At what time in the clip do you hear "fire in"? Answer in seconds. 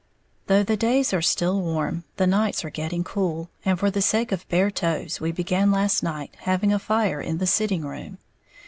6.79-7.37